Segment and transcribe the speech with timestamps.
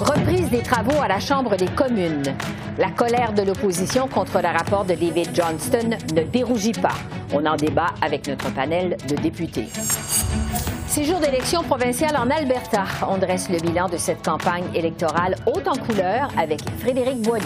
[0.00, 2.34] Reprise des travaux à la Chambre des communes.
[2.78, 6.94] La colère de l'opposition contre le rapport de David Johnston ne dérougit pas.
[7.32, 9.68] On en débat avec notre panel de députés.
[10.86, 15.68] Ces jours d'élection provinciale en Alberta, on dresse le bilan de cette campagne électorale haute
[15.68, 17.44] en couleur avec Frédéric Boilly.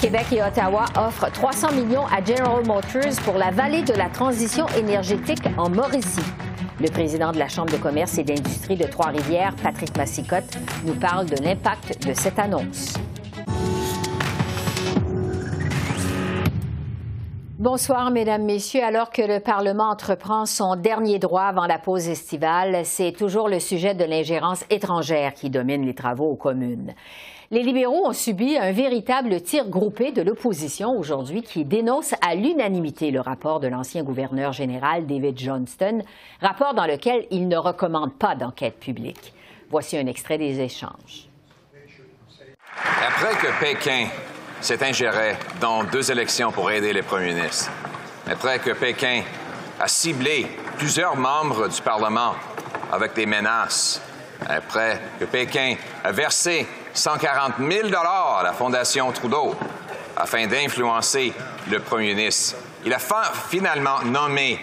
[0.00, 4.66] Québec et Ottawa offrent 300 millions à General Motors pour la vallée de la transition
[4.76, 6.20] énergétique en Mauricie.
[6.78, 11.24] Le président de la Chambre de commerce et d'industrie de Trois-Rivières, Patrick Massicotte, nous parle
[11.24, 12.92] de l'impact de cette annonce.
[17.58, 18.84] Bonsoir, Mesdames, Messieurs.
[18.84, 23.58] Alors que le Parlement entreprend son dernier droit avant la pause estivale, c'est toujours le
[23.58, 26.94] sujet de l'ingérence étrangère qui domine les travaux aux communes.
[27.52, 33.12] Les libéraux ont subi un véritable tir groupé de l'opposition aujourd'hui qui dénonce à l'unanimité
[33.12, 36.02] le rapport de l'ancien gouverneur général David Johnston,
[36.40, 39.32] rapport dans lequel il ne recommande pas d'enquête publique.
[39.70, 41.28] Voici un extrait des échanges.
[42.76, 44.08] Après que Pékin
[44.60, 47.70] s'est ingéré dans deux élections pour aider les premiers ministres,
[48.28, 49.22] après que Pékin
[49.78, 50.46] a ciblé
[50.78, 52.34] plusieurs membres du Parlement
[52.92, 54.02] avec des menaces,
[54.48, 59.54] après que Pékin a versé 140 000 à la Fondation Trudeau
[60.16, 61.32] afin d'influencer
[61.70, 62.56] le premier ministre.
[62.84, 62.98] Il a
[63.48, 64.58] finalement nommé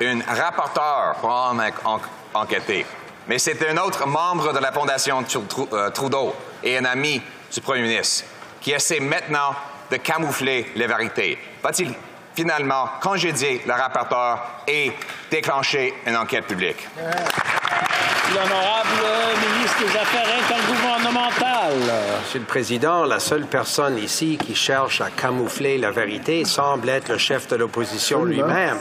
[0.00, 2.00] un rapporteur pour en
[2.34, 2.86] enquêter.
[3.28, 5.24] Mais c'est un autre membre de la Fondation
[5.72, 8.26] euh, Trudeau et un ami du premier ministre
[8.60, 9.54] qui essaie maintenant
[9.90, 11.38] de camoufler les vérités.
[11.62, 11.94] Va-t-il
[12.34, 14.92] finalement congédier le rapporteur et
[15.30, 16.86] déclencher une enquête publique?
[18.32, 18.88] L'honorable
[19.48, 21.92] ministre des Affaires intergouvernementales.
[22.22, 27.08] Monsieur le Président, la seule personne ici qui cherche à camoufler la vérité semble être
[27.08, 28.76] le chef de l'opposition lui-même.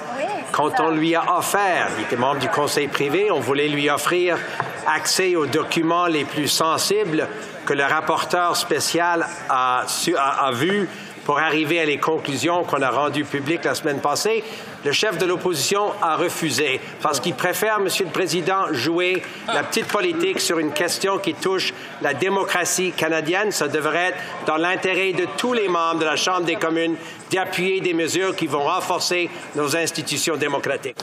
[0.52, 4.38] Quand on lui a offert, il était membre du conseil privé, on voulait lui offrir
[4.88, 7.28] accès aux documents les plus sensibles
[7.66, 9.84] que le rapporteur spécial a,
[10.16, 10.88] a, a vu
[11.30, 14.44] pour arriver à les conclusions qu'on a rendues publiques la semaine passée,
[14.84, 19.86] le chef de l'opposition a refusé parce qu'il préfère, Monsieur le Président, jouer la petite
[19.86, 23.52] politique sur une question qui touche la démocratie canadienne.
[23.52, 24.18] Ça devrait être
[24.48, 26.96] dans l'intérêt de tous les membres de la Chambre des communes
[27.32, 30.98] d'appuyer des mesures qui vont renforcer nos institutions démocratiques.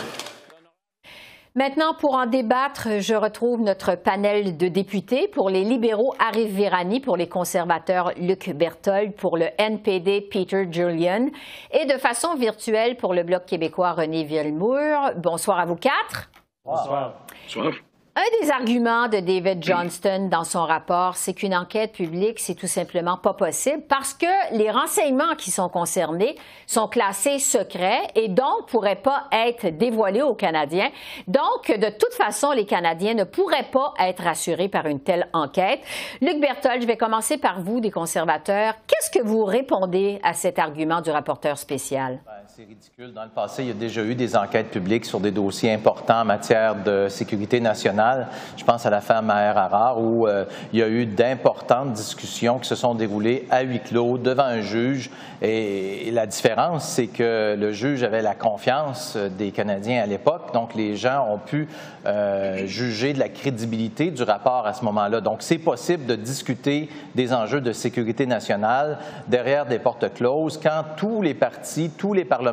[1.56, 5.27] Maintenant, pour en débattre, je retrouve notre panel de députés.
[5.27, 11.28] Pour les libéraux, Arif Virani, pour les conservateurs, Luc Berthold, pour le NPD, Peter Julian,
[11.71, 15.12] et de façon virtuelle pour le Bloc québécois, René Villemour.
[15.17, 16.28] Bonsoir à vous quatre.
[16.62, 17.15] Bonsoir.
[17.44, 17.73] Bonsoir.
[18.19, 22.66] Un des arguments de David Johnston dans son rapport, c'est qu'une enquête publique, c'est tout
[22.66, 26.34] simplement pas possible parce que les renseignements qui sont concernés
[26.66, 30.88] sont classés secrets et donc pourraient pas être dévoilés aux Canadiens.
[31.28, 35.81] Donc, de toute façon, les Canadiens ne pourraient pas être assurés par une telle enquête.
[36.22, 38.72] Luc Berthold, je vais commencer par vous, des conservateurs.
[38.87, 42.21] Qu'est-ce que vous répondez à cet argument du rapporteur spécial?
[42.56, 43.12] C'est ridicule.
[43.12, 46.22] Dans le passé, il y a déjà eu des enquêtes publiques sur des dossiers importants
[46.22, 50.83] en matière de sécurité nationale je pense à l'affaire Maher Harar, où euh, il y
[50.83, 55.11] a eu d'importantes discussions qui se sont déroulées à huis clos devant un juge.
[55.43, 60.75] Et, la différence, c'est que le juge avait la confiance des Canadiens à l'époque, donc
[60.75, 61.69] les gens ont pu
[62.06, 65.21] euh, juger de la crédibilité du rapport à ce moment-là.
[65.21, 70.84] Donc, c'est possible de discuter des enjeux de sécurité nationale derrière des portes closes quand
[70.97, 72.45] tous les partis, tous les parlementaires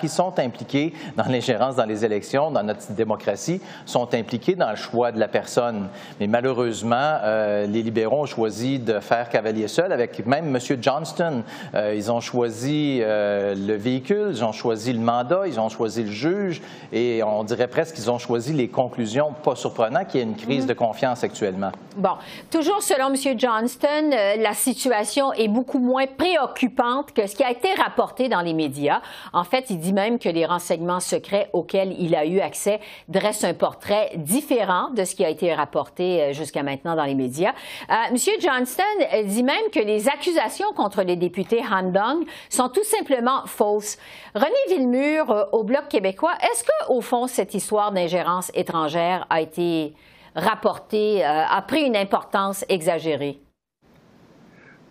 [0.00, 4.76] qui sont impliqués dans l'ingérence dans les élections, dans notre démocratie, sont impliqués dans le
[4.76, 5.88] choix de la personne.
[6.20, 10.58] Mais malheureusement, euh, les libéraux ont choisi de faire cavalier seul avec même M.
[10.80, 11.42] Johnston.
[11.74, 16.02] Euh, ils ont choisi euh, le véhicule, ils ont choisi le mandat, ils ont choisi
[16.02, 16.62] le juge
[16.92, 19.32] et on dirait presque qu'ils ont choisi les conclusions.
[19.42, 20.68] Pas surprenant qu'il y ait une crise mm-hmm.
[20.68, 21.72] de confiance actuellement.
[21.96, 22.16] Bon,
[22.50, 23.38] toujours selon M.
[23.38, 28.54] Johnston, la situation est beaucoup moins préoccupante que ce qui a été rapporté dans les
[28.54, 29.00] médias.
[29.34, 33.42] En fait, il dit même que les renseignements secrets auxquels il a eu accès dressent
[33.42, 37.52] un portrait différent de ce qui a été rapporté euh, jusqu'à maintenant dans les médias.
[37.90, 38.84] Euh, Monsieur Johnston
[39.24, 43.98] dit même que les accusations contre les députés Han Dong sont tout simplement fausses.
[44.36, 49.40] René Villemur, euh, au Bloc québécois, est-ce que, au fond, cette histoire d'ingérence étrangère a
[49.40, 49.94] été
[50.36, 53.43] rapportée, a pris une importance exagérée?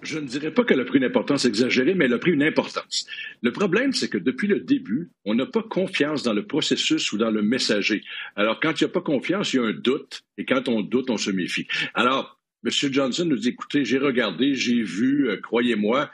[0.05, 2.43] Je ne dirais pas qu'elle a pris une importance exagérée, mais elle a pris une
[2.43, 3.07] importance.
[3.41, 7.17] Le problème, c'est que depuis le début, on n'a pas confiance dans le processus ou
[7.17, 8.03] dans le messager.
[8.35, 10.81] Alors, quand il n'y a pas confiance, il y a un doute, et quand on
[10.81, 11.67] doute, on se méfie.
[11.93, 12.71] Alors, M.
[12.71, 16.09] Johnson nous dit, écoutez, j'ai regardé, j'ai vu, euh, croyez-moi,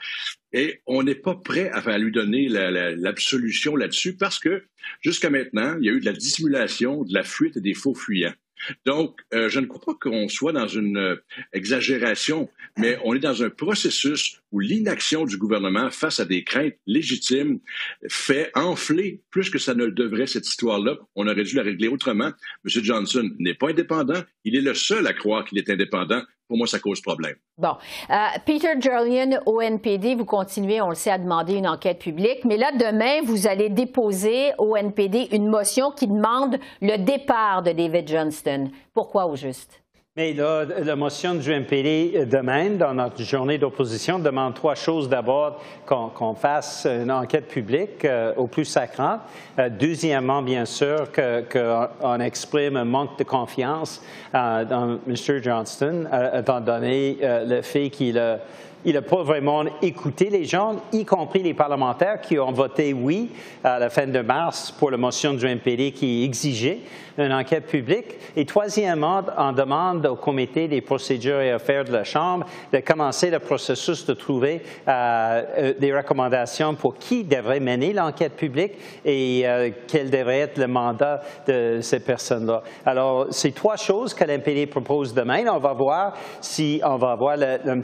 [0.52, 4.64] et on n'est pas prêt à, lui donner l'absolution là-dessus parce que
[5.00, 7.94] jusqu'à maintenant, il y a eu de la dissimulation, de la fuite et des faux
[7.94, 8.34] fuyants.
[8.86, 11.16] Donc, euh, je ne crois pas qu'on soit dans une euh,
[11.52, 12.48] exagération,
[12.78, 17.60] mais on est dans un processus où l'inaction du gouvernement face à des craintes légitimes
[18.08, 20.98] fait enfler plus que ça ne devrait cette histoire-là.
[21.14, 22.32] On aurait dû la régler autrement.
[22.64, 22.84] M.
[22.84, 24.22] Johnson n'est pas indépendant.
[24.44, 27.36] Il est le seul à croire qu'il est indépendant pour moi, ça cause problème.
[27.58, 27.76] Bon.
[28.10, 28.14] Euh,
[28.44, 32.44] Peter Jurlian, au NPD, vous continuez, on le sait, à demander une enquête publique.
[32.44, 37.70] Mais là, demain, vous allez déposer au NPD une motion qui demande le départ de
[37.70, 38.72] David Johnston.
[38.92, 39.79] Pourquoi au juste?
[40.16, 45.08] Mais là, la motion du MPD demande, dans notre journée d'opposition, demande trois choses.
[45.08, 49.20] D'abord, qu'on fasse une enquête publique euh, au plus sacrant.
[49.60, 54.02] Euh, deuxièmement, bien sûr, qu'on exprime un manque de confiance
[54.34, 55.42] euh, dans M.
[55.44, 58.40] Johnston, étant donné le fait qu'il a
[58.84, 63.30] il n'a pas vraiment écouté les gens, y compris les parlementaires qui ont voté oui
[63.62, 66.78] à la fin de mars pour la motion du MPD qui exigeait
[67.18, 68.16] une enquête publique.
[68.36, 73.30] Et troisièmement, on demande au comité des procédures et affaires de la Chambre de commencer
[73.30, 78.72] le processus de trouver euh, euh, des recommandations pour qui devrait mener l'enquête publique
[79.04, 82.62] et euh, quel devrait être le mandat de ces personnes-là.
[82.86, 85.44] Alors, c'est trois choses que l'MPD propose demain.
[85.52, 87.82] On va voir si on va avoir le le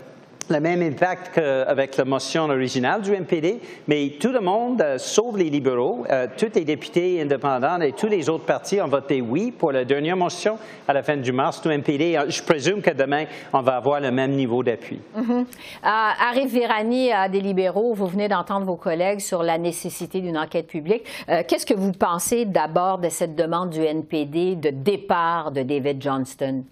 [0.51, 5.51] même impact qu'avec la motion originale du MPD, mais tout le monde, euh, sauf les
[5.51, 9.73] libéraux, euh, tous les députés indépendants et tous les autres partis ont voté oui pour
[9.73, 12.17] la dernière motion à la fin du mars du MPD.
[12.17, 15.01] Euh, je présume que demain, on va avoir le même niveau d'appui.
[15.17, 15.45] Mm-hmm.
[15.83, 21.05] Arif Virani, des libéraux, vous venez d'entendre vos collègues sur la nécessité d'une enquête publique.
[21.27, 26.65] Qu'est-ce que vous pensez d'abord de cette demande du NPD de départ de David Johnston?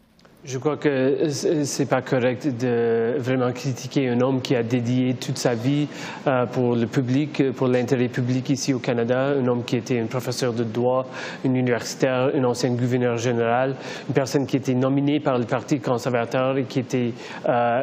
[0.47, 5.39] Je crois que c'est pas correct de vraiment critiquer un homme qui a dédié toute
[5.39, 5.89] sa vie
[6.27, 10.05] euh, pour le public, pour l'intérêt public ici au Canada, un homme qui était un
[10.05, 11.07] professeur de droit,
[11.47, 13.75] un universitaire, un ancien gouverneur général,
[14.07, 17.13] une personne qui était nominée par le Parti conservateur et qui était
[17.49, 17.83] euh,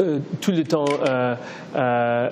[0.00, 0.86] euh, tout le temps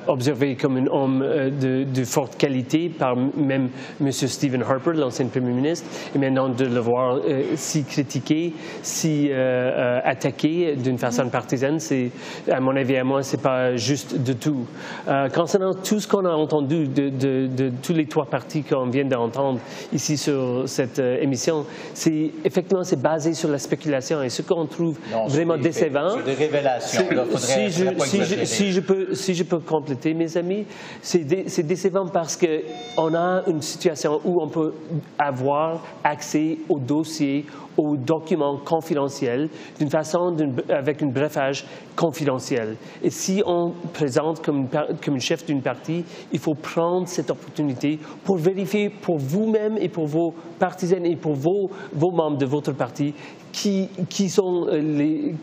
[0.08, 1.22] observé comme un homme
[1.61, 3.69] de, de, forte qualité par même
[4.00, 4.11] M.
[4.11, 7.20] Stephen Harper, l'ancien Premier ministre, et maintenant de le voir
[7.56, 9.31] si critiqué, si
[9.66, 12.10] euh, attaqué d'une façon partisane, c'est,
[12.50, 14.66] à mon avis, à moi, c'est pas juste du tout.
[15.08, 19.04] Euh, concernant tout ce qu'on a entendu de, de, tous les trois partis qu'on vient
[19.04, 19.60] d'entendre
[19.92, 21.64] ici sur cette euh, émission,
[21.94, 24.98] c'est effectivement c'est basé sur la spéculation et ce qu'on trouve
[25.28, 26.16] vraiment décevant.
[26.24, 27.04] des révélations.
[27.36, 30.64] si, je, si, je, peux, si je peux compléter, mes amis,
[31.02, 31.24] c'est,
[31.62, 32.62] décevant parce que
[32.96, 34.72] on a une situation où on peut
[35.19, 37.44] avoir accès aux dossiers,
[37.76, 40.34] aux documents confidentiels d'une façon
[40.69, 41.64] avec un brefage
[41.94, 42.76] confidentiel.
[43.02, 44.69] Et si on présente comme,
[45.05, 50.06] comme chef d'une partie, il faut prendre cette opportunité pour vérifier pour vous-même et pour
[50.06, 53.14] vos partisans et pour vos, vos membres de votre parti
[53.52, 55.34] qui, qui sont euh, les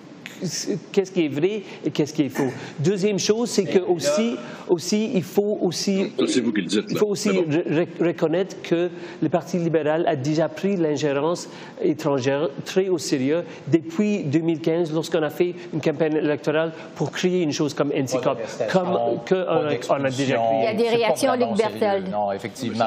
[0.92, 2.52] qu'est-ce qui est vrai et qu'est-ce qui est faux?
[2.80, 4.36] Deuxième chose, c'est que aussi,
[4.70, 8.90] aussi, il faut aussi, il faut aussi reconnaître que
[9.22, 11.50] le Parti libéral a déjà pris l'ingérence
[11.82, 17.52] étrangère très au sérieux depuis 2015, lorsqu'on a fait une campagne électorale pour créer une
[17.52, 18.40] chose comme NCCOP,
[18.72, 20.60] comme que on a, déjà créé.
[20.60, 22.10] Il y a des réactions, Luc Berthold.
[22.12, 22.86] Non, effectivement,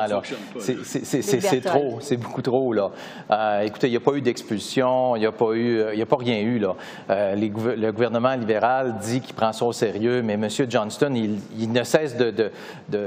[0.59, 2.91] c'est trop, c'est beaucoup trop là.
[3.31, 6.07] Euh, écoutez, il n'y a pas eu d'expulsion, il n'y a pas eu, il a
[6.07, 6.75] pas rien eu là.
[7.11, 10.49] Euh, le gouvernement libéral dit qu'il prend ça au sérieux, mais M.
[10.69, 12.51] Johnston, il, ne cesse de,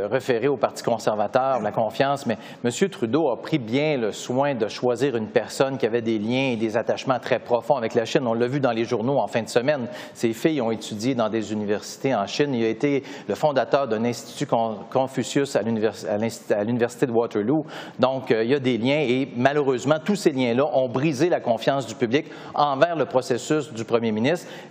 [0.06, 2.72] référer au Parti conservateur la confiance, mais M.
[2.90, 6.56] Trudeau a pris bien le soin de choisir une personne qui avait des liens et
[6.56, 8.26] des attachements très profonds avec la Chine.
[8.26, 9.88] On l'a vu dans les journaux en fin de semaine.
[10.14, 12.54] Ses filles ont étudié dans des universités en Chine.
[12.54, 14.48] Il a été le fondateur d'un institut
[14.92, 17.66] Confucius à l'université de Waterloo.
[18.00, 21.40] Donc, euh, il y a des liens et malheureusement, tous ces liens-là ont brisé la
[21.40, 24.19] confiance du public envers le processus du premier ministre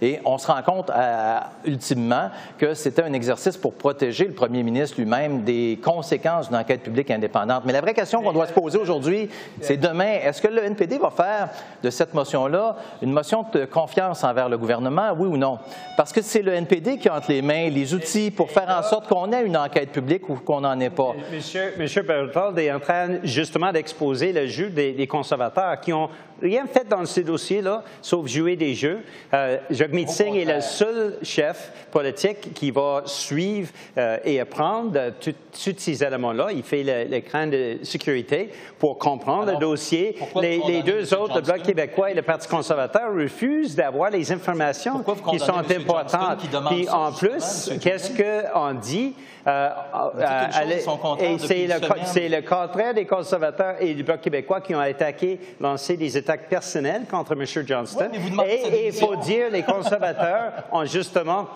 [0.02, 4.62] et on se rend compte euh, ultimement que c'était un exercice pour protéger le premier
[4.62, 7.62] ministre lui-même des conséquences d'une enquête publique indépendante.
[7.64, 9.28] Mais la vraie question qu'on doit se poser aujourd'hui,
[9.60, 11.48] c'est demain, est-ce que le NPD va faire
[11.82, 15.58] de cette motion-là une motion de confiance envers le gouvernement, oui ou non?
[15.96, 18.82] Parce que c'est le NPD qui a entre les mains les outils pour faire en
[18.82, 21.14] sorte qu'on ait une enquête publique ou qu'on n'en ait pas.
[21.32, 22.04] Monsieur, Monsieur
[22.56, 26.08] est en train justement d'exposer le jeu des, conservateurs qui ont
[26.40, 29.00] rien fait dans ces dossiers-là, sauf jouer des jeux.
[29.34, 35.34] Euh, Jagmeet Singh est le seul chef politique qui va suivre euh, et apprendre tous
[35.76, 36.48] ces éléments-là.
[36.52, 40.16] Il fait l'écran de sécurité pour comprendre le dossier.
[40.40, 45.38] Les, deux autres, le Bloc québécois et le Parti conservateur, refusent d'avoir les informations qui
[45.38, 46.40] sont importantes.
[46.68, 49.14] Puis en plus, qu'est-ce qu'on dit?
[49.46, 49.70] Euh,
[50.18, 55.40] euh, et c'est le, le, contraire des conservateurs et du Bloc québécois qui ont attaqué,
[55.58, 57.44] lancé des attaques personnelles contre M.
[57.66, 58.10] Johnston.
[58.46, 61.46] et il faut dire, les conservateurs ont justement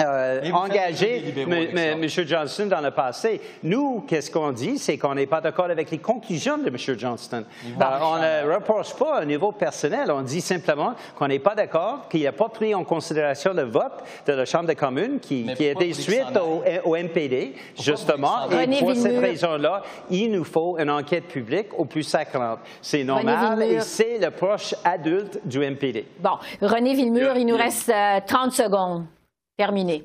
[0.00, 2.06] euh, engagé M.
[2.08, 3.40] Johnston dans le passé.
[3.62, 4.78] Nous, qu'est-ce qu'on dit?
[4.78, 6.98] C'est qu'on n'est pas d'accord avec les conclusions de M.
[6.98, 7.44] Johnston.
[7.66, 10.10] Euh, on ne reproche pas un niveau personnel.
[10.10, 14.02] On dit simplement qu'on n'est pas d'accord, qu'il n'a pas pris en considération le vote
[14.26, 16.38] de la Chambre des communes qui, qui a été suite
[16.84, 18.50] au, MPD, justement.
[18.50, 22.60] Et pour cette raison-là, il nous faut une enquête publique au plus sacrante.
[22.80, 26.06] C'est normal et c'est le proche adulte du MPD.
[26.18, 27.92] Bon, René Villemur, il nous reste
[28.26, 28.98] 30 euh,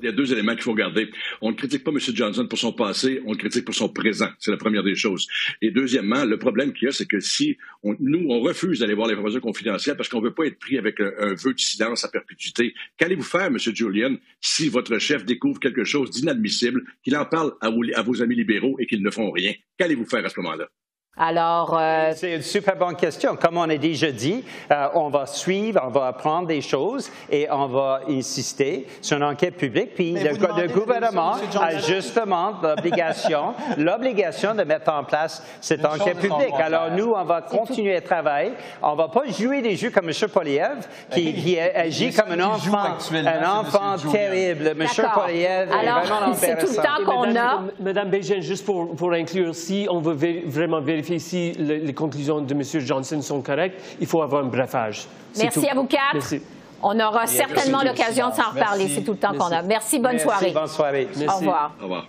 [0.00, 1.10] Il y a deux éléments qu'il faut regarder.
[1.40, 1.98] On ne critique pas M.
[1.98, 4.28] Johnson pour son passé, on le critique pour son présent.
[4.38, 5.26] C'est la première des choses.
[5.62, 9.08] Et deuxièmement, le problème qu'il y a, c'est que si nous, on refuse d'aller voir
[9.08, 12.08] l'information confidentielle parce qu'on ne veut pas être pris avec un, vœu de silence à
[12.08, 13.58] perpétuité, qu'allez-vous faire, M.
[13.58, 18.36] Julian, si votre chef découvre quelque chose d'inadmissible, qu'il en parle à, à vos amis
[18.36, 19.54] libéraux et qu'ils ne font rien?
[19.78, 20.68] Qu'allez-vous faire à ce moment-là?
[21.18, 23.34] Alors, euh, c'est une super bonne question.
[23.34, 27.48] Comme on a déjà dit, euh, on va suivre, on va apprendre des choses et
[27.50, 29.94] on va insister sur une enquête publique.
[29.96, 36.54] Puis le, gouvernement a justement l'obligation, l'obligation de mettre en place cette enquête publique.
[36.58, 38.52] Alors nous, on va continuer à travailler.
[38.80, 40.28] On va pas jouer des jeux comme M.
[40.32, 44.68] Poliev, qui, qui agit comme un enfant, un enfant terrible.
[44.68, 44.86] M.
[45.14, 47.62] Poliev est vraiment C'est tout le temps qu'on a.
[47.80, 52.52] Madame Bégin, juste pour, pour inclure, si on veut vraiment vérifier si les, conclusions de
[52.52, 52.62] M.
[52.62, 55.06] Johnson sont correctes, il faut avoir un brefage.
[55.36, 56.34] Merci à vous quatre.
[56.82, 58.88] On aura certainement l'occasion de s'en reparler.
[58.88, 59.62] C'est tout le temps qu'on a.
[59.62, 60.52] Merci, bonne soirée.
[60.52, 61.08] Bonne soirée.
[61.26, 61.72] Au revoir.
[61.80, 62.06] Au revoir.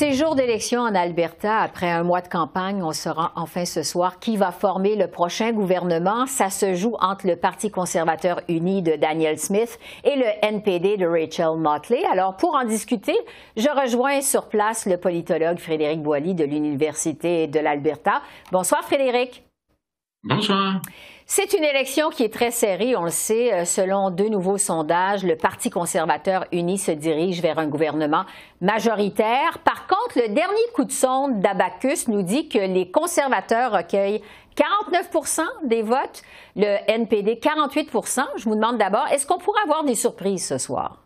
[0.00, 4.18] Ces jours d'élection en Alberta, après un mois de campagne, on saura enfin ce soir
[4.18, 6.24] qui va former le prochain gouvernement.
[6.24, 11.04] Ça se joue entre le Parti conservateur uni de Daniel Smith et le NPD de
[11.04, 12.02] Rachel Motley.
[12.10, 13.14] Alors, pour en discuter,
[13.58, 18.22] je rejoins sur place le politologue Frédéric Boilly de l'Université de l'Alberta.
[18.52, 19.44] Bonsoir, Frédéric.
[20.22, 20.80] Bonsoir.
[21.32, 23.52] C'est une élection qui est très serrée, on le sait.
[23.52, 28.24] Euh, selon deux nouveaux sondages, le Parti conservateur uni se dirige vers un gouvernement
[28.60, 29.60] majoritaire.
[29.64, 34.22] Par contre, le dernier coup de sonde d'Abacus nous dit que les conservateurs recueillent
[34.56, 35.08] 49
[35.62, 36.22] des votes,
[36.56, 40.98] le NPD 48% Je vous demande d'abord, est-ce qu'on pourrait avoir des surprises ce soir?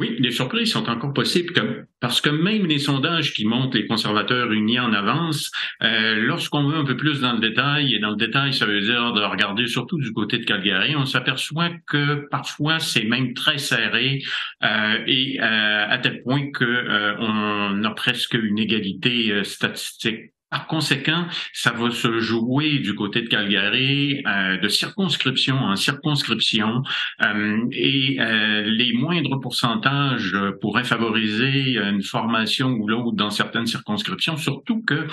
[0.00, 1.52] Oui, des surprises sont encore possibles
[1.98, 5.50] parce que même les sondages qui montrent les conservateurs unis en avance,
[5.82, 8.80] euh, lorsqu'on va un peu plus dans le détail, et dans le détail, ça veut
[8.80, 13.58] dire de regarder surtout du côté de Calgary, on s'aperçoit que parfois c'est même très
[13.58, 14.22] serré
[14.62, 21.26] euh, et euh, à tel point que on a presque une égalité statistique par conséquent,
[21.52, 26.82] ça va se jouer du côté de Calgary euh, de circonscription en circonscription
[27.22, 34.36] euh, et euh, les moindres pourcentages pourraient favoriser une formation ou l'autre dans certaines circonscriptions,
[34.36, 35.06] surtout que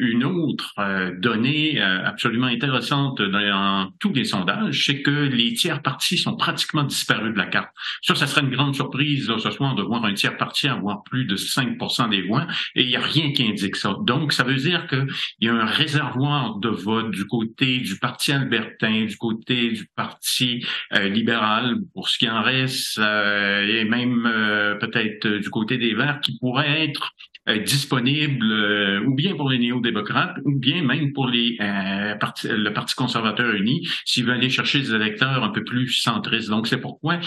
[0.00, 0.74] une autre
[1.18, 7.32] donnée absolument intéressante dans tous les sondages, c'est que les tiers partis sont pratiquement disparus
[7.32, 7.70] de la carte.
[8.02, 11.02] Ça, ça serait une grande surprise là, ce soir de voir un tiers parti avoir
[11.04, 13.96] plus de 5% des voix et il n'y a rien qui indique ça.
[14.02, 15.06] Donc, ça ça veut dire qu'il
[15.40, 20.64] y a un réservoir de vote du côté du Parti albertain, du côté du Parti
[20.92, 25.94] euh, libéral, pour ce qui en reste, euh, et même euh, peut-être du côté des
[25.94, 27.12] Verts, qui pourrait être
[27.66, 33.86] disponible ou bien pour les néo-démocrates ou bien même pour les le Parti conservateur uni
[34.06, 36.48] s'il veut aller chercher des électeurs un peu plus centristes.
[36.48, 37.20] Donc c'est pourquoi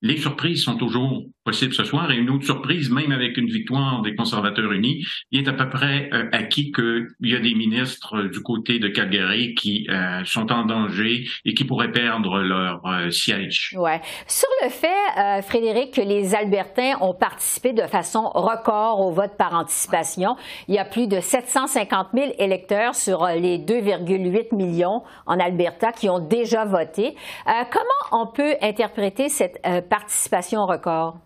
[0.00, 4.02] les surprises sont toujours possibles ce soir et une autre surprise, même avec une victoire
[4.02, 8.16] des conservateurs unis, il est à peu près euh, acquis qu'il y a des ministres
[8.16, 12.82] euh, du côté de Calgary qui euh, sont en danger et qui pourraient perdre leur
[13.12, 13.74] siège.
[13.76, 14.00] Ouais.
[14.26, 19.54] Sur le fait, Frédéric, que les Albertains ont participé de façon record au vote par
[19.54, 20.36] anticipation,
[20.68, 26.08] il y a plus de 750 000 électeurs sur les 2,8 millions en Alberta qui
[26.08, 27.14] ont déjà voté.
[27.46, 31.18] comment on peut interpréter cette participation record?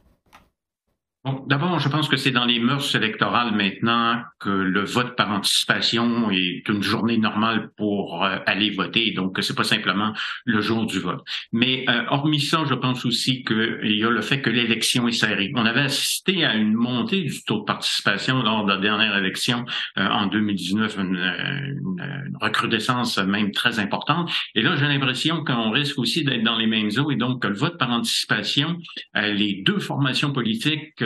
[1.47, 6.31] D'abord, je pense que c'est dans les mœurs électorales maintenant que le vote par anticipation
[6.31, 10.13] est une journée normale pour euh, aller voter, donc c'est pas simplement
[10.45, 11.25] le jour du vote.
[11.53, 15.13] Mais euh, hormis ça, je pense aussi qu'il y a le fait que l'élection est
[15.13, 15.51] serrée.
[15.57, 19.65] On avait assisté à une montée du taux de participation lors de la dernière élection
[19.99, 24.31] euh, en 2019, une, une, recrudescence même très importante.
[24.55, 27.49] Et là, j'ai l'impression qu'on risque aussi d'être dans les mêmes eaux et donc que
[27.49, 28.77] le vote par anticipation,
[29.15, 31.03] les deux formations politiques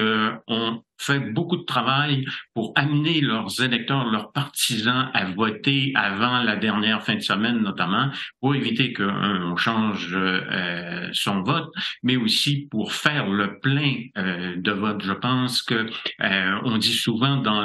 [0.48, 6.56] ont fait beaucoup de travail pour amener leurs électeurs, leurs partisans à voter avant la
[6.56, 11.70] dernière fin de semaine notamment, pour éviter qu'on change euh, son vote,
[12.02, 15.02] mais aussi pour faire le plein euh, de vote.
[15.02, 15.86] Je pense que
[16.22, 17.60] euh, on dit souvent dans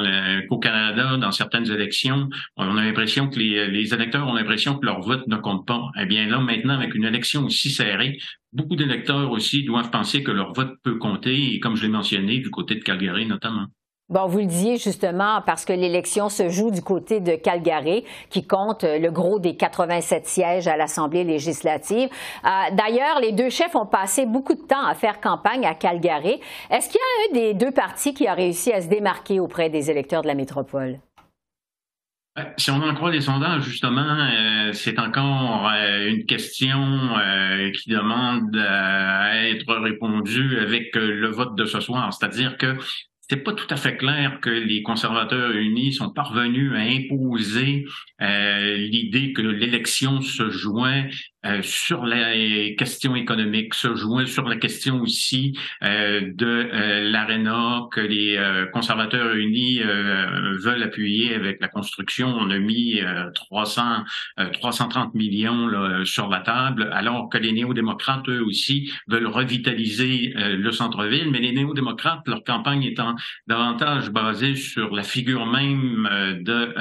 [0.48, 4.86] qu'au Canada, dans certaines élections, on a l'impression que les, les électeurs ont l'impression que
[4.86, 5.90] leur vote ne compte pas.
[6.00, 8.18] Eh bien là, maintenant, avec une élection aussi serrée,
[8.56, 12.38] beaucoup d'électeurs aussi doivent penser que leur vote peut compter, et comme je l'ai mentionné,
[12.38, 13.66] du côté de Calgary notamment.
[14.08, 18.46] Bon, vous le disiez justement parce que l'élection se joue du côté de Calgary, qui
[18.46, 22.08] compte le gros des 87 sièges à l'Assemblée législative.
[22.44, 26.40] Euh, d'ailleurs, les deux chefs ont passé beaucoup de temps à faire campagne à Calgary.
[26.70, 29.70] Est-ce qu'il y a un des deux partis qui a réussi à se démarquer auprès
[29.70, 31.00] des électeurs de la métropole?
[32.58, 37.88] Si on en croit les sondages, justement, euh, c'est encore euh, une question euh, qui
[37.88, 42.12] demande à être répondue avec le vote de ce soir.
[42.12, 42.76] C'est-à-dire que
[43.28, 47.84] c'est pas tout à fait clair que les conservateurs unis sont parvenus à imposer
[48.20, 51.06] l'idée que l'élection se joint
[51.46, 57.82] euh, sur les questions économiques, se jouer sur la question aussi euh, de euh, l'aréna
[57.92, 58.36] que les
[58.72, 62.28] conservateurs unis veulent appuyer avec la construction.
[62.28, 63.00] On a mis
[63.34, 64.04] 300,
[64.52, 70.70] 330 millions là, sur la table, alors que les néo-démocrates, eux aussi, veulent revitaliser le
[70.70, 71.30] centre-ville.
[71.30, 73.15] Mais les néo-démocrates, leur campagne étant
[73.46, 76.08] davantage basée sur la figure même
[76.42, 76.74] de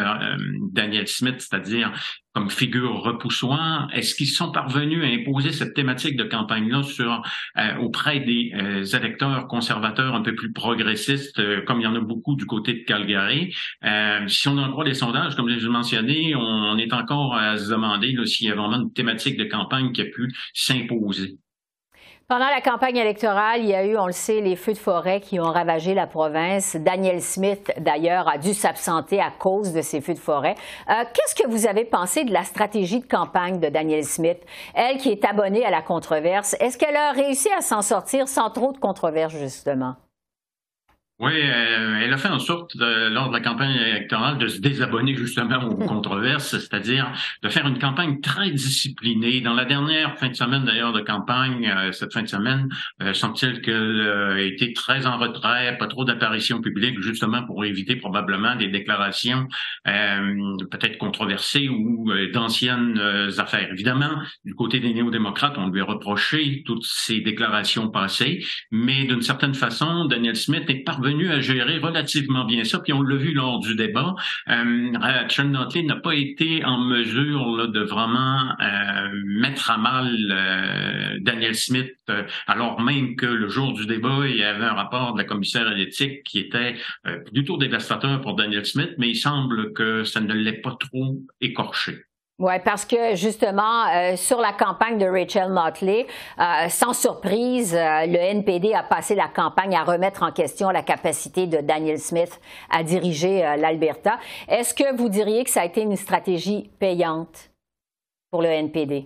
[0.71, 1.91] Daniel Smith, c'est-à-dire
[2.35, 3.87] comme figure repoussoire.
[3.93, 7.21] Est-ce qu'ils sont parvenus à imposer cette thématique de campagne-là sur
[7.57, 11.95] euh, auprès des euh, électeurs conservateurs un peu plus progressistes, euh, comme il y en
[11.95, 13.55] a beaucoup du côté de Calgary?
[14.27, 17.69] si on en croit les sondages, comme je l'ai mentionné, on, est encore à se
[17.69, 21.37] demander s'il y a vraiment une thématique de campagne qui a pu s'imposer.
[22.27, 25.21] Pendant la campagne électorale, il y a eu, on le sait, les feux de forêt
[25.21, 26.75] qui ont ravagé la province.
[26.75, 30.55] Daniel Smith, d'ailleurs, a dû s'absenter à cause de ces feux de forêt.
[30.89, 34.39] Euh, qu'est-ce que vous avez pensé de la stratégie de campagne de Daniel Smith?
[34.73, 38.49] Elle qui est abonnée à la controverse, est-ce qu'elle a réussi à s'en sortir sans
[38.49, 39.93] trop de controverse, justement?
[41.17, 45.15] Oui, euh, elle a fait en sorte, lors de la campagne électorale, de se désabonner
[45.15, 47.09] justement aux controverses, c'est-à-dire
[47.41, 49.39] de faire une campagne très disciplinée.
[49.39, 52.67] Dans la dernière fin de semaine d'ailleurs de campagne, euh, cette fin de semaine,
[53.01, 57.95] euh, semble-t-il qu'elle a été très en retrait, pas trop d'apparitions publiques, justement pour éviter
[57.95, 59.47] probablement des déclarations
[59.85, 62.99] peut-être controversées ou d'anciennes
[63.37, 63.71] affaires.
[63.71, 69.21] Évidemment, du côté des néo-démocrates, on lui a reproché toutes ces déclarations passées, mais d'une
[69.21, 72.79] certaine façon, Daniel Smith est parvenu venu à gérer relativement bien ça.
[72.79, 74.15] Puis on l'a vu lors du débat.
[74.49, 74.91] Euh,
[75.29, 81.55] Sean Notley n'a pas été en mesure de vraiment euh, mettre à mal euh, Daniel
[81.55, 85.19] Smith, euh, alors même que le jour du débat, il y avait un rapport de
[85.19, 86.75] la commissaire à l'éthique qui était
[87.31, 92.05] plutôt dévastateur pour Daniel Smith, mais il semble que ça ne l'ait pas trop écorché.
[92.37, 96.05] Oui, parce que justement, euh, sur la campagne de Rachel Motley,
[96.37, 100.83] euh, sans surprise, euh, le NPD a passé la campagne à remettre en question la
[100.83, 104.19] capacité de Daniel Smith à diriger l'Alberta.
[104.49, 107.51] Est-ce que vous diriez que ça a été une stratégie payante
[108.31, 109.05] pour le NPD?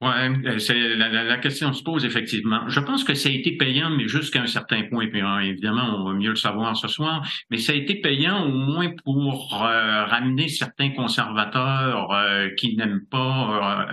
[0.00, 0.10] Oui,
[0.46, 2.68] euh, c'est la, la, question se pose effectivement.
[2.68, 5.08] Je pense que ça a été payant, mais jusqu'à un certain point.
[5.08, 7.26] Puis hein, évidemment, on va mieux le savoir ce soir.
[7.50, 13.06] Mais ça a été payant au moins pour euh, ramener certains conservateurs euh, qui n'aiment
[13.10, 13.88] pas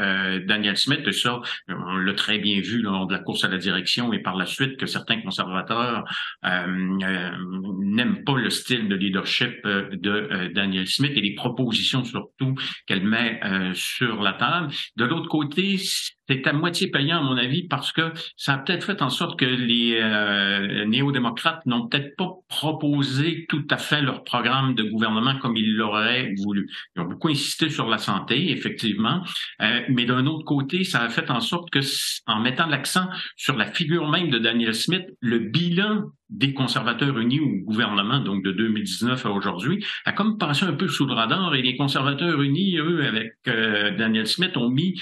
[0.46, 1.02] Daniel Smith.
[1.08, 4.20] Et ça, on l'a très bien vu lors de la course à la direction et
[4.20, 6.04] par la suite que certains conservateurs
[6.44, 13.40] n'aiment pas le style de leadership de Daniel Smith et les propositions surtout qu'elle met
[13.74, 14.68] sur la table.
[14.98, 15.78] De l'autre côté,
[16.28, 19.40] c'est à moitié payant, à mon avis, parce que ça a peut-être fait en sorte
[19.40, 25.38] que les euh, néo-démocrates n'ont peut-être pas proposé tout à fait leur programme de gouvernement
[25.38, 26.68] comme ils l'auraient voulu.
[26.96, 29.24] Ils ont beaucoup insisté sur la santé, effectivement,
[29.62, 31.80] euh, mais d'un autre côté, ça a fait en sorte que,
[32.28, 37.40] en mettant l'accent sur la figure même de Daniel Smith, le bilan des conservateurs unis
[37.40, 41.54] au gouvernement, donc de 2019 à aujourd'hui, a comme passé un peu sous le radar
[41.54, 45.00] et les conservateurs unis, eux, avec euh, Daniel Smith, ont mis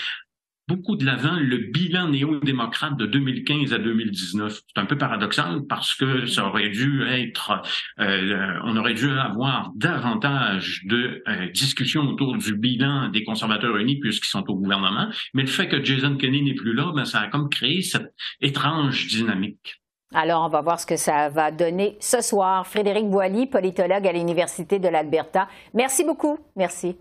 [0.68, 4.54] beaucoup de l'avant le bilan néo-démocrate de 2015 à 2019.
[4.54, 7.62] C'est un peu paradoxal parce que ça aurait dû être,
[8.00, 14.00] euh, on aurait dû avoir davantage de euh, discussions autour du bilan des conservateurs unis
[14.00, 15.10] puisqu'ils sont au gouvernement.
[15.34, 18.14] Mais le fait que Jason Kenney n'est plus là, ben, ça a comme créé cette
[18.42, 19.82] étrange dynamique.
[20.16, 22.68] Alors, on va voir ce que ça va donner ce soir.
[22.68, 25.48] Frédéric Boilly, politologue à l'Université de l'Alberta.
[25.74, 26.38] Merci beaucoup.
[26.56, 26.96] Merci.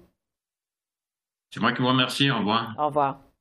[1.51, 2.31] C'est moi qui vous remercie.
[2.31, 2.75] Au revoir.
[2.79, 3.32] Au revoir.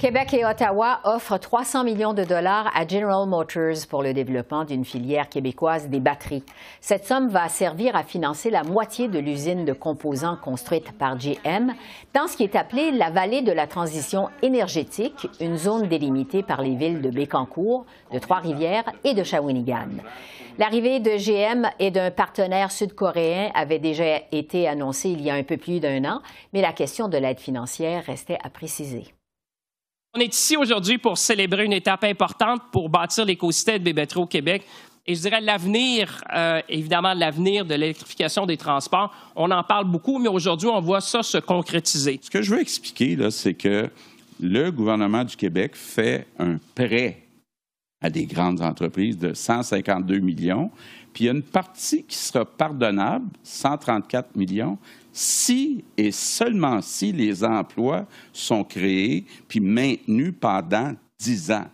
[0.00, 4.86] Québec et Ottawa offrent 300 millions de dollars à General Motors pour le développement d'une
[4.86, 6.42] filière québécoise des batteries.
[6.80, 11.74] Cette somme va servir à financer la moitié de l'usine de composants construite par GM
[12.14, 16.62] dans ce qui est appelé la vallée de la transition énergétique, une zone délimitée par
[16.62, 19.98] les villes de Bécancour, de Trois-Rivières et de Shawinigan.
[20.56, 25.42] L'arrivée de GM et d'un partenaire sud-coréen avait déjà été annoncée il y a un
[25.42, 26.22] peu plus d'un an,
[26.54, 29.12] mais la question de l'aide financière restait à préciser.
[30.12, 34.26] On est ici aujourd'hui pour célébrer une étape importante pour bâtir l'écosystème des batteries au
[34.26, 34.66] Québec.
[35.06, 39.14] Et je dirais l'avenir, euh, évidemment, l'avenir de l'électrification des transports.
[39.36, 42.18] On en parle beaucoup, mais aujourd'hui, on voit ça se concrétiser.
[42.22, 43.88] Ce que je veux expliquer, là, c'est que
[44.40, 47.22] le gouvernement du Québec fait un prêt
[48.02, 50.70] à des grandes entreprises de 152 millions,
[51.12, 54.76] puis il y a une partie qui sera pardonnable, 134 millions,
[55.12, 61.66] si et seulement si les emplois sont créés puis maintenus pendant dix ans.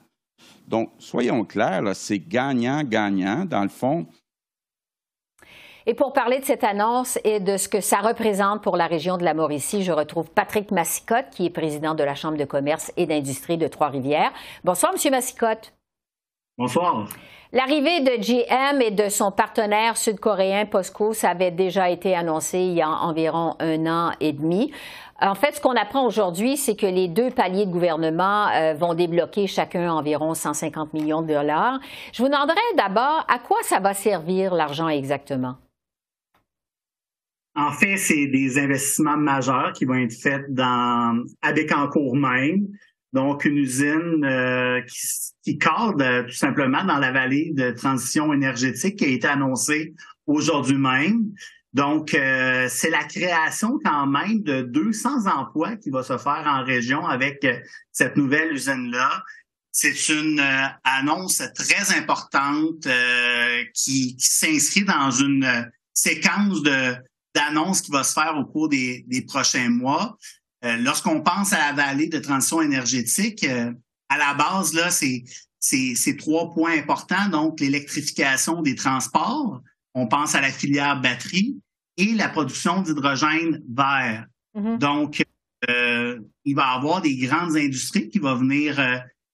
[0.66, 3.44] Donc, soyons clairs, c'est gagnant-gagnant.
[3.44, 4.06] Dans le fond,
[5.88, 9.18] et pour parler de cette annonce et de ce que ça représente pour la région
[9.18, 12.92] de la Mauricie, je retrouve Patrick Massicotte, qui est président de la Chambre de commerce
[12.96, 14.32] et d'industrie de Trois-Rivières.
[14.64, 15.75] Bonsoir, Monsieur Massicotte.
[16.58, 17.06] Bonsoir.
[17.52, 22.72] L'arrivée de GM et de son partenaire sud-coréen POSCO, ça avait déjà été annoncé il
[22.72, 24.72] y a environ un an et demi.
[25.20, 28.94] En fait, ce qu'on apprend aujourd'hui, c'est que les deux paliers de gouvernement euh, vont
[28.94, 31.78] débloquer chacun environ 150 millions de dollars.
[32.12, 35.56] Je vous demanderais d'abord à quoi ça va servir l'argent exactement?
[37.54, 42.66] En fait, c'est des investissements majeurs qui vont être faits dans, à Bécancourt même.
[43.16, 44.98] Donc, une usine euh, qui,
[45.42, 49.94] qui cadre euh, tout simplement dans la vallée de transition énergétique qui a été annoncée
[50.26, 51.30] aujourd'hui même.
[51.72, 56.62] Donc, euh, c'est la création quand même de 200 emplois qui va se faire en
[56.62, 57.46] région avec
[57.90, 59.22] cette nouvelle usine-là.
[59.72, 60.42] C'est une
[60.84, 62.86] annonce très importante
[63.72, 66.62] qui, s'inscrit dans une séquence
[67.34, 70.18] d'annonces qui va se faire au cours des prochains mois.
[70.66, 73.72] Euh, lorsqu'on pense à la vallée de transition énergétique, euh,
[74.08, 75.24] à la base, là, c'est,
[75.60, 77.28] c'est, trois points importants.
[77.30, 79.62] Donc, l'électrification des transports,
[79.94, 81.56] on pense à la filière batterie
[81.96, 84.26] et la production d'hydrogène vert.
[84.56, 84.78] Mm-hmm.
[84.78, 85.22] Donc,
[85.70, 88.80] euh, il va y avoir des grandes industries qui vont venir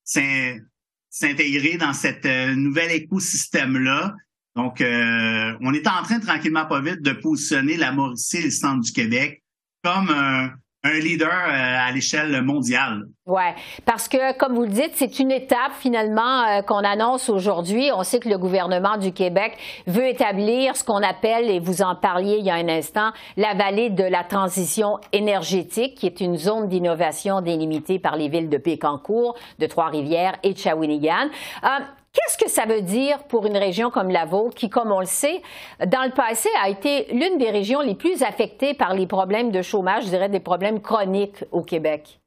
[0.04, 4.14] s'intégrer dans cette nouvel écosystème-là.
[4.54, 8.80] Donc, on est en train, tranquillement pas vite, de positionner la Mauricie et le centre
[8.80, 9.42] du Québec
[9.82, 10.52] comme un,
[10.84, 13.02] un leader euh, à l'échelle mondiale.
[13.26, 13.42] Oui,
[13.84, 17.90] parce que, comme vous le dites, c'est une étape finalement euh, qu'on annonce aujourd'hui.
[17.94, 21.94] On sait que le gouvernement du Québec veut établir ce qu'on appelle, et vous en
[21.94, 26.36] parliez il y a un instant, la vallée de la transition énergétique, qui est une
[26.36, 31.28] zone d'innovation délimitée par les villes de Pécancourt, de Trois-Rivières et de Shawinigan.
[31.62, 31.68] Euh,
[32.12, 35.40] Qu'est-ce que ça veut dire pour une région comme la qui, comme on le sait,
[35.86, 39.62] dans le passé a été l'une des régions les plus affectées par les problèmes de
[39.62, 42.20] chômage, je dirais des problèmes chroniques au Québec?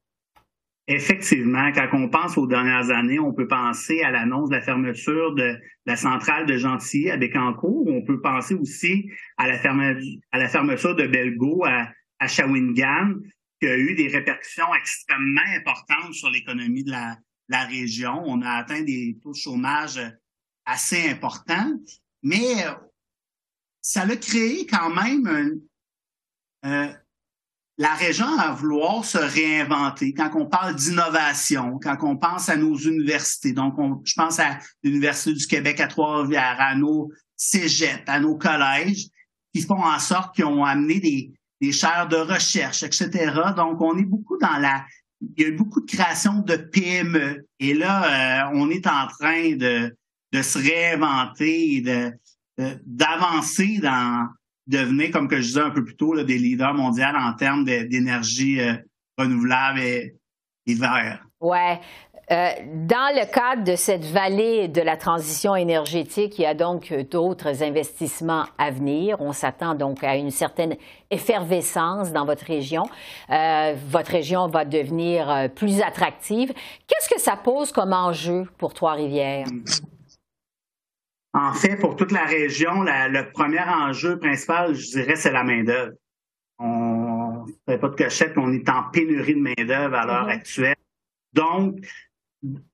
[0.88, 5.34] Effectivement, quand on pense aux dernières années, on peut penser à l'annonce de la fermeture
[5.34, 7.86] de la centrale de Gentilly à Bécancourt.
[7.88, 9.58] On peut penser aussi à la,
[10.48, 11.88] fermeture de Belgo à,
[12.20, 17.16] à qui a eu des répercussions extrêmement importantes sur l'économie de la,
[17.48, 18.22] la région.
[18.24, 20.00] On a atteint des taux de chômage
[20.64, 21.72] assez importants,
[22.22, 22.64] mais
[23.80, 25.60] ça a créé quand même
[26.64, 26.92] euh,
[27.78, 30.14] la région à vouloir se réinventer.
[30.14, 35.34] Quand on parle d'innovation, quand on pense à nos universités, donc je pense à l'Université
[35.34, 39.08] du Québec à Trois-Rivières, à nos cégeps, à nos collèges,
[39.54, 43.32] qui font en sorte qu'ils ont amené des, des chaires de recherche, etc.
[43.56, 44.84] Donc, on est beaucoup dans la
[45.20, 47.46] il y a eu beaucoup de création de PME.
[47.58, 49.96] Et là, euh, on est en train de,
[50.32, 52.12] de se réinventer, de,
[52.84, 54.28] d'avancer dans
[54.66, 58.60] devenir, comme que je disais un peu plus tôt, des leaders mondiaux en termes d'énergie
[58.60, 58.74] euh,
[59.16, 60.14] renouvelable et,
[60.66, 61.24] et vert.
[61.40, 61.80] Ouais.
[62.32, 62.50] Euh,
[62.88, 67.62] dans le cadre de cette vallée de la transition énergétique, il y a donc d'autres
[67.62, 69.20] investissements à venir.
[69.20, 70.74] On s'attend donc à une certaine
[71.10, 72.82] effervescence dans votre région.
[73.30, 76.52] Euh, votre région va devenir euh, plus attractive.
[76.88, 79.46] Qu'est-ce que ça pose comme enjeu pour Trois-Rivières?
[81.32, 85.92] En fait, pour toute la région, le premier enjeu principal, je dirais, c'est la main-d'œuvre.
[86.58, 90.30] On ne fait pas de cachette qu'on est en pénurie de main-d'œuvre à l'heure mm-hmm.
[90.30, 90.76] actuelle.
[91.34, 91.76] Donc,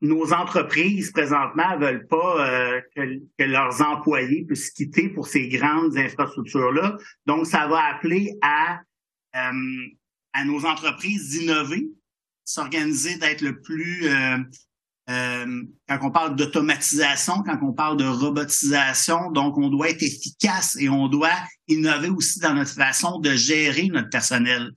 [0.00, 6.96] nos entreprises présentement veulent pas euh, que, leurs employés puissent quitter pour ces grandes infrastructures-là.
[7.26, 8.80] Donc, ça va appeler à,
[9.36, 11.88] euh, nos entreprises d'innover,
[12.44, 14.08] s'organiser, d'être le plus...
[14.08, 14.38] Euh,
[15.88, 20.88] quand on parle d'automatisation, quand on parle de robotisation, donc on doit être efficace et
[20.88, 24.70] on doit innover aussi dans notre façon de gérer notre personnel.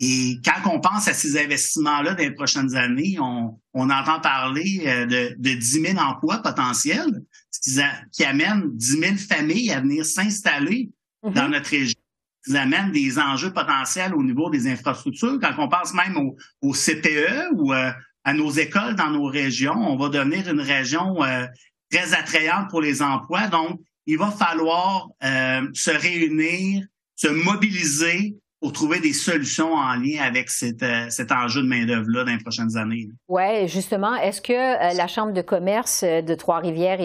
[0.00, 5.06] Et quand on pense à ces investissements-là dans les prochaines années, on, entend parler euh,
[5.06, 7.80] de, de 10 000 emplois potentiels, ce
[8.12, 10.90] qui, amène 10 000 familles à venir s'installer
[11.22, 11.32] mm-hmm.
[11.32, 11.98] dans notre région,
[12.44, 15.38] ce qui amène des enjeux potentiels au niveau des infrastructures.
[15.40, 16.16] Quand on pense même
[16.60, 17.90] au, CPE ou euh,
[18.24, 21.46] à nos écoles dans nos régions, on va devenir une région euh,
[21.90, 23.46] très attrayante pour les emplois.
[23.46, 26.84] Donc, il va falloir se réunir,
[27.16, 32.32] se mobiliser pour trouver des solutions en lien avec euh, cet enjeu de main-d'œuvre-là dans
[32.32, 33.08] les prochaines années.
[33.28, 37.00] Oui, justement, est-ce que euh, la Chambre de commerce euh, de Trois-Rivières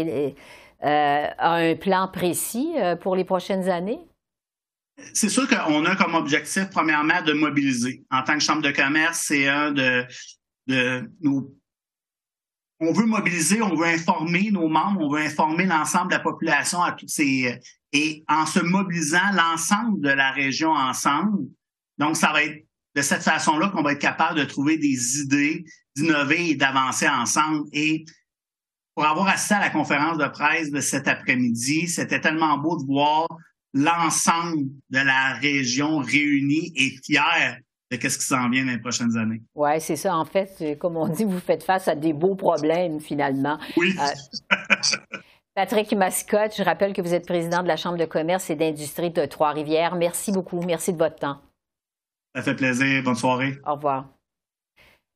[0.84, 4.00] a un plan précis pour les prochaines années?
[5.14, 8.04] C'est sûr qu'on a comme objectif, premièrement, de mobiliser.
[8.10, 10.06] En tant que Chambre de commerce, c'est un de,
[10.68, 11.54] de nos
[12.84, 16.82] on veut mobiliser, on veut informer nos membres, on veut informer l'ensemble de la population
[16.82, 17.60] à toutes ces
[17.94, 21.48] et en se mobilisant l'ensemble de la région ensemble.
[21.98, 25.64] Donc, ça va être de cette façon-là qu'on va être capable de trouver des idées,
[25.96, 27.68] d'innover et d'avancer ensemble.
[27.74, 28.06] Et
[28.96, 32.86] pour avoir assisté à la conférence de presse de cet après-midi, c'était tellement beau de
[32.86, 33.28] voir
[33.74, 37.58] l'ensemble de la région réunie et fière
[37.90, 39.42] de qu'est-ce qui s'en vient dans les prochaines années.
[39.54, 40.16] Oui, c'est ça.
[40.16, 43.60] En fait, comme on dit, vous faites face à des beaux problèmes, finalement.
[43.76, 43.96] Oui.
[44.00, 44.58] Euh,
[45.54, 49.12] Patrick Mascotte, je rappelle que vous êtes président de la Chambre de commerce et d'industrie
[49.12, 49.96] de Trois-Rivières.
[49.96, 50.62] Merci beaucoup.
[50.62, 51.42] Merci de votre temps.
[52.34, 53.04] Ça fait plaisir.
[53.04, 53.58] Bonne soirée.
[53.68, 54.06] Au revoir.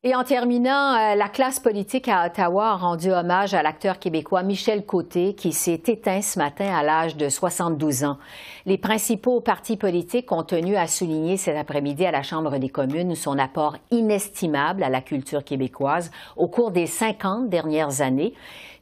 [0.08, 4.44] Et en terminant, euh, la classe politique à Ottawa a rendu hommage à l'acteur québécois
[4.44, 8.20] Michel Côté qui s'est éteint ce matin à l'âge de 72 ans.
[8.68, 13.16] Les principaux partis politiques ont tenu à souligner cet après-midi à la Chambre des communes
[13.16, 18.36] son apport inestimable à la culture québécoise au cours des 50 dernières années.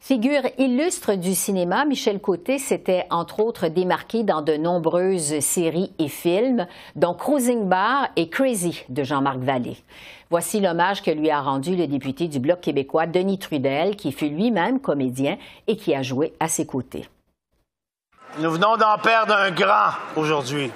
[0.06, 6.08] Figure illustre du cinéma, Michel Côté s'était entre autres démarqué dans de nombreuses séries et
[6.08, 9.78] films, dont Cruising Bar et Crazy de Jean-Marc Vallée.
[10.28, 14.28] Voici l'hommage que lui a rendu le député du Bloc québécois, Denis Trudel, qui fut
[14.28, 17.08] lui-même comédien et qui a joué à ses côtés.
[18.40, 20.70] Nous venons d'en perdre un grand aujourd'hui.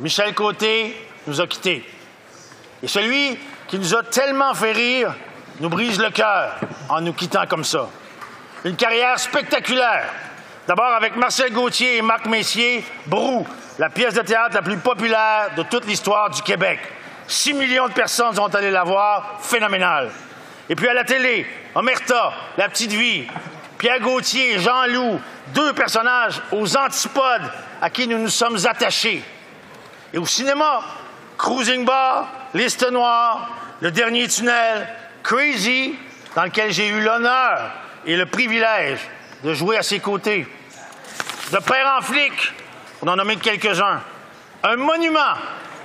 [0.00, 0.96] Michel Côté
[1.28, 1.84] nous a quittés.
[2.82, 5.14] Et celui qui nous a tellement fait rire
[5.60, 7.88] nous brise le cœur en nous quittant comme ça.
[8.64, 10.08] Une carrière spectaculaire.
[10.68, 13.44] D'abord avec Marcel Gauthier et Marc Messier, Brou,
[13.76, 16.78] la pièce de théâtre la plus populaire de toute l'histoire du Québec.
[17.26, 20.12] 6 millions de personnes sont allées la voir, phénoménal.
[20.68, 21.44] Et puis à la télé,
[21.74, 23.26] Omerta, La Petite Vie,
[23.78, 29.24] Pierre Gauthier, Jean-Loup, deux personnages aux antipodes à qui nous nous sommes attachés.
[30.14, 30.82] Et au cinéma,
[31.36, 33.48] Cruising Bar, Liste Noire,
[33.80, 34.86] Le Dernier Tunnel,
[35.24, 35.96] Crazy,
[36.36, 39.00] dans lequel j'ai eu l'honneur et le privilège
[39.44, 40.46] de jouer à ses côtés.
[41.52, 42.32] De père en flic,
[43.02, 44.00] on en a nommé quelques-uns.
[44.62, 45.34] Un monument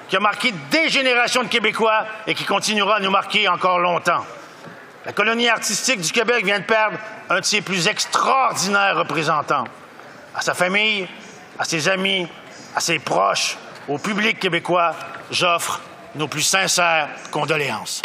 [0.08, 4.26] qui a marqué des générations de Québécois et qui continuera à nous marquer encore longtemps.
[5.06, 6.98] La colonie artistique du Québec vient de perdre
[7.30, 9.66] un de ses plus extraordinaires représentants.
[10.36, 11.08] À sa famille,
[11.58, 12.28] à ses amis,
[12.76, 14.96] à ses proches, au public québécois,
[15.32, 15.82] j'offre
[16.16, 18.02] nos plus sincères condoléances.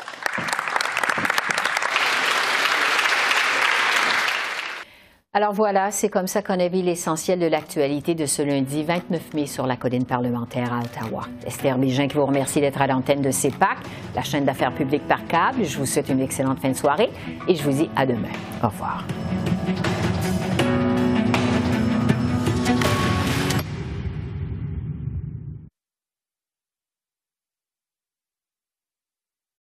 [5.34, 9.32] Alors voilà, c'est comme ça qu'on a vu l'essentiel de l'actualité de ce lundi 29
[9.32, 11.22] mai sur la colline parlementaire à Ottawa.
[11.46, 13.78] Esther Bégin qui vous remercie d'être à l'antenne de CEPAC,
[14.14, 15.64] la chaîne d'affaires publiques par câble.
[15.64, 17.08] Je vous souhaite une excellente fin de soirée
[17.48, 18.28] et je vous dis à demain.
[18.62, 19.06] Au revoir.